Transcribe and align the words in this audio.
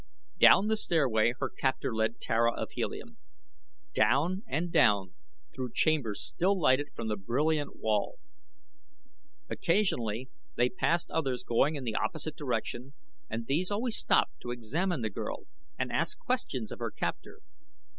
Down 0.39 0.65
the 0.65 0.77
stairway 0.77 1.33
her 1.39 1.47
captor 1.47 1.93
led 1.93 2.19
Tara 2.19 2.51
of 2.55 2.71
Helium. 2.71 3.17
Down 3.93 4.41
and 4.47 4.71
down 4.71 5.13
through 5.53 5.73
chambers 5.75 6.23
still 6.23 6.59
lighted 6.59 6.87
from 6.95 7.07
the 7.07 7.15
brilliant 7.15 7.75
well. 7.79 8.13
Occasionally 9.47 10.27
they 10.55 10.69
passed 10.69 11.11
others 11.11 11.43
going 11.43 11.75
in 11.75 11.83
the 11.83 11.93
opposite 11.93 12.35
direction 12.35 12.95
and 13.29 13.45
these 13.45 13.69
always 13.69 13.95
stopped 13.95 14.39
to 14.41 14.49
examine 14.49 15.03
the 15.03 15.11
girl 15.11 15.43
and 15.77 15.91
ask 15.91 16.17
questions 16.17 16.71
of 16.71 16.79
her 16.79 16.89
captor. 16.89 17.37